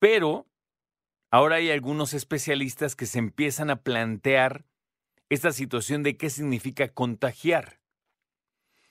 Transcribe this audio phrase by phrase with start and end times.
[0.00, 0.48] Pero
[1.30, 4.64] ahora hay algunos especialistas que se empiezan a plantear
[5.28, 7.80] esta situación de qué significa contagiar.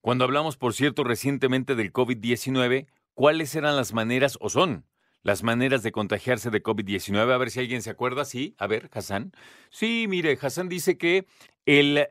[0.00, 4.86] Cuando hablamos, por cierto, recientemente del COVID-19, ¿cuáles eran las maneras, o son
[5.22, 7.32] las maneras de contagiarse de COVID-19?
[7.32, 8.24] A ver si alguien se acuerda.
[8.24, 9.32] Sí, a ver, Hassan.
[9.70, 11.26] Sí, mire, Hassan dice que
[11.66, 12.08] el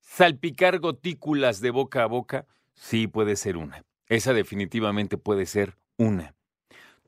[0.00, 3.82] salpicar gotículas de boca a boca, sí puede ser una.
[4.08, 6.34] Esa definitivamente puede ser una.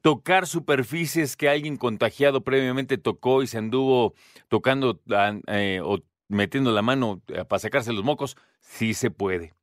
[0.04, 4.12] Tocar superficies que alguien contagiado previamente tocó y se anduvo
[4.48, 5.00] tocando
[5.46, 9.54] eh, o metiendo la mano eh, para sacarse los mocos, sí se puede.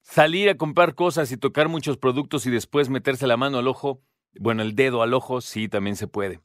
[0.00, 4.02] Salir a comprar cosas y tocar muchos productos y después meterse la mano al ojo,
[4.34, 6.40] bueno, el dedo al ojo, sí, también se puede.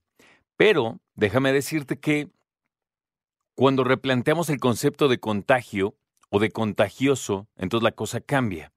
[0.56, 2.30] Pero déjame decirte que
[3.56, 5.96] cuando replanteamos el concepto de contagio
[6.30, 8.72] o de contagioso, entonces la cosa cambia.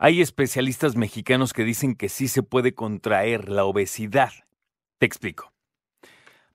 [0.00, 4.30] Hay especialistas mexicanos que dicen que sí se puede contraer la obesidad.
[4.98, 5.52] Te explico.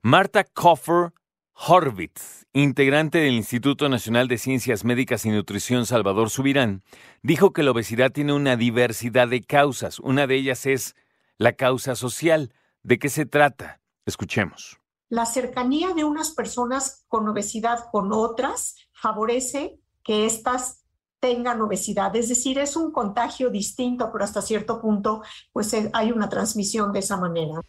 [0.01, 1.11] Marta Koffer
[1.53, 6.83] Horvitz, integrante del Instituto Nacional de Ciencias Médicas y Nutrición Salvador Subirán,
[7.21, 9.99] dijo que la obesidad tiene una diversidad de causas.
[9.99, 10.95] Una de ellas es
[11.37, 12.53] la causa social.
[12.81, 13.81] ¿De qué se trata?
[14.05, 14.79] Escuchemos.
[15.09, 20.82] La cercanía de unas personas con obesidad con otras favorece que éstas
[21.23, 22.13] tengan obesidad.
[22.17, 25.23] Es decir, es un contagio distinto, pero hasta cierto punto,
[25.53, 27.61] pues eh, hay una transmisión de esa manera.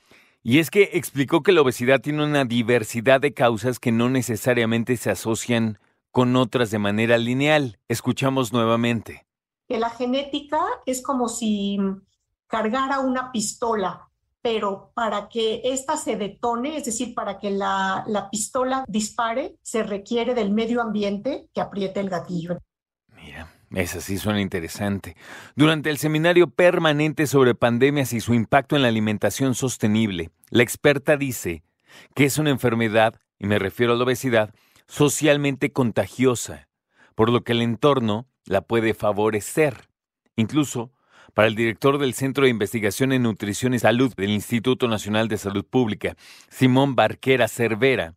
[0.42, 4.97] Y es que explicó que la obesidad tiene una diversidad de causas que no necesariamente
[4.97, 5.78] se asocian
[6.10, 7.78] con otras de manera lineal.
[7.87, 9.25] Escuchamos nuevamente.
[9.69, 11.78] Que la genética es como si
[12.48, 14.09] cargara una pistola,
[14.42, 19.84] pero para que ésta se detone, es decir, para que la, la pistola dispare, se
[19.84, 22.59] requiere del medio ambiente que apriete el gatillo.
[23.25, 25.17] Mira, esa sí suena interesante.
[25.57, 31.17] Durante el seminario permanente sobre pandemias y su impacto en la alimentación sostenible, la experta
[31.17, 31.63] dice
[32.15, 34.55] que es una enfermedad, y me refiero a la obesidad,
[34.87, 36.69] socialmente contagiosa,
[37.15, 39.89] por lo que el entorno la puede favorecer.
[40.37, 40.93] Incluso,
[41.33, 45.39] para el director del Centro de Investigación en Nutrición y Salud del Instituto Nacional de
[45.39, 46.15] Salud Pública,
[46.51, 48.17] Simón Barquera Cervera,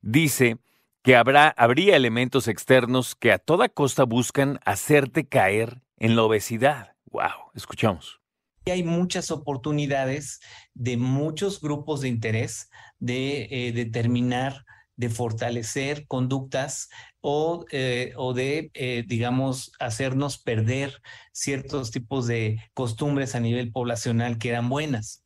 [0.00, 0.56] dice
[1.02, 6.94] que habrá, habría elementos externos que a toda costa buscan hacerte caer en la obesidad.
[7.10, 7.50] ¡Wow!
[7.54, 8.20] Escuchamos.
[8.66, 10.40] Hay muchas oportunidades
[10.74, 12.70] de muchos grupos de interés
[13.00, 14.64] de eh, determinar,
[14.94, 16.88] de fortalecer conductas
[17.20, 21.02] o, eh, o de, eh, digamos, hacernos perder
[21.32, 25.24] ciertos tipos de costumbres a nivel poblacional que eran buenas.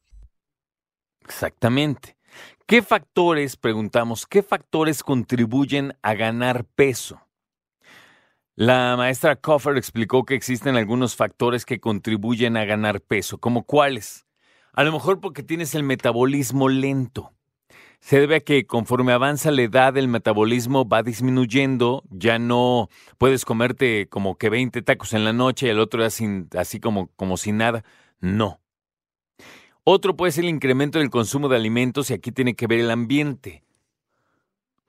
[1.20, 2.15] Exactamente.
[2.66, 7.20] ¿Qué factores, preguntamos, qué factores contribuyen a ganar peso?
[8.54, 14.26] La maestra Coffer explicó que existen algunos factores que contribuyen a ganar peso, como cuáles.
[14.72, 17.34] A lo mejor porque tienes el metabolismo lento.
[18.00, 23.44] Se debe a que conforme avanza la edad el metabolismo va disminuyendo, ya no puedes
[23.44, 26.26] comerte como que 20 tacos en la noche y el otro así,
[26.56, 27.84] así como, como sin nada.
[28.20, 28.60] No.
[29.88, 32.90] Otro puede ser el incremento del consumo de alimentos y aquí tiene que ver el
[32.90, 33.62] ambiente.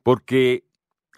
[0.01, 0.63] Porque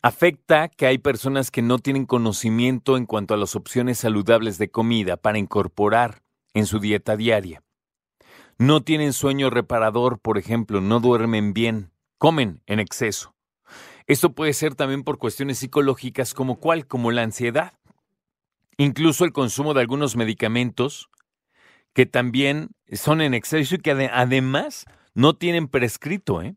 [0.01, 4.69] afecta que hay personas que no tienen conocimiento en cuanto a las opciones saludables de
[4.69, 6.23] comida para incorporar
[6.53, 7.63] en su dieta diaria.
[8.57, 13.33] No tienen sueño reparador, por ejemplo, no duermen bien, comen en exceso.
[14.07, 17.79] Esto puede ser también por cuestiones psicológicas como cuál, como la ansiedad.
[18.75, 21.09] Incluso el consumo de algunos medicamentos
[21.99, 24.85] que también son en exceso y que además
[25.15, 26.41] no tienen prescrito.
[26.41, 26.55] ¿eh?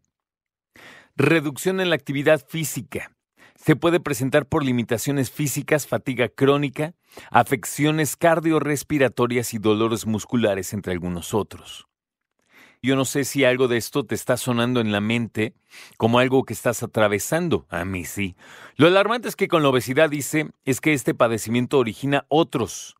[1.17, 3.11] Reducción en la actividad física.
[3.57, 6.95] Se puede presentar por limitaciones físicas, fatiga crónica,
[7.33, 11.89] afecciones cardiorrespiratorias y dolores musculares, entre algunos otros.
[12.81, 15.55] Yo no sé si algo de esto te está sonando en la mente
[15.97, 17.67] como algo que estás atravesando.
[17.69, 18.37] A mí sí.
[18.77, 22.95] Lo alarmante es que con la obesidad dice es que este padecimiento origina otros.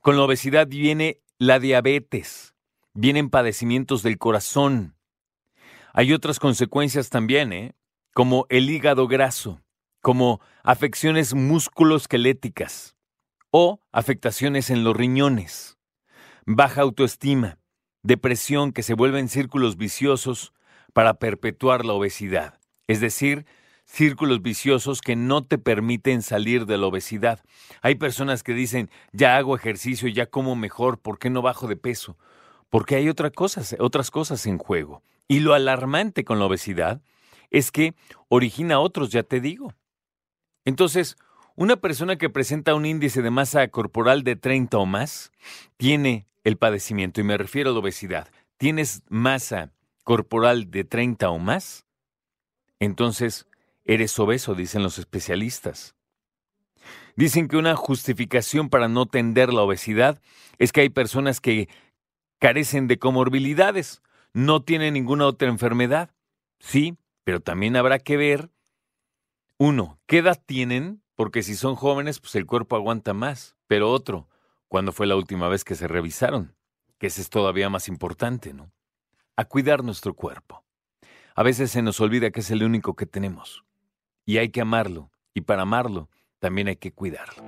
[0.00, 2.54] Con la obesidad viene la diabetes,
[2.94, 4.96] vienen padecimientos del corazón.
[5.92, 7.74] Hay otras consecuencias también, ¿eh?
[8.12, 9.60] como el hígado graso,
[10.02, 12.96] como afecciones musculoesqueléticas
[13.52, 15.78] o afectaciones en los riñones,
[16.44, 17.60] baja autoestima,
[18.02, 20.52] depresión que se vuelven círculos viciosos
[20.92, 22.58] para perpetuar la obesidad,
[22.88, 23.46] es decir,
[23.88, 27.40] círculos viciosos que no te permiten salir de la obesidad.
[27.80, 31.76] Hay personas que dicen, ya hago ejercicio, ya como mejor, ¿por qué no bajo de
[31.76, 32.16] peso?
[32.70, 35.02] Porque hay otra cosas, otras cosas en juego.
[35.26, 37.00] Y lo alarmante con la obesidad
[37.50, 37.94] es que
[38.28, 39.72] origina otros, ya te digo.
[40.66, 41.16] Entonces,
[41.56, 45.32] una persona que presenta un índice de masa corporal de 30 o más
[45.78, 48.28] tiene el padecimiento, y me refiero a la obesidad.
[48.58, 49.72] ¿Tienes masa
[50.04, 51.86] corporal de 30 o más?
[52.80, 53.46] Entonces,
[53.88, 55.96] eres obeso, dicen los especialistas.
[57.16, 60.20] Dicen que una justificación para no tender la obesidad
[60.58, 61.68] es que hay personas que
[62.38, 64.02] carecen de comorbilidades,
[64.32, 66.14] no tienen ninguna otra enfermedad.
[66.60, 68.50] Sí, pero también habrá que ver,
[69.56, 71.02] uno, ¿qué edad tienen?
[71.16, 73.56] Porque si son jóvenes, pues el cuerpo aguanta más.
[73.66, 74.28] Pero otro,
[74.68, 76.54] ¿cuándo fue la última vez que se revisaron?
[76.98, 78.70] Que ese es todavía más importante, ¿no?
[79.34, 80.62] A cuidar nuestro cuerpo.
[81.34, 83.64] A veces se nos olvida que es el único que tenemos.
[84.28, 85.10] Y hay que amarlo.
[85.32, 87.42] Y para amarlo, también hay que cuidarlo.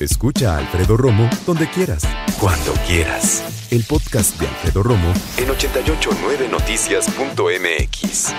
[0.00, 2.02] Escucha a Alfredo Romo donde quieras.
[2.40, 3.68] Cuando quieras.
[3.70, 8.34] El podcast de Alfredo Romo en 889noticias.mx.